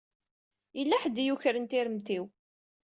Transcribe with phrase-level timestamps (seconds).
[0.77, 2.25] Yella ḥedd i yukren tiremt-iw.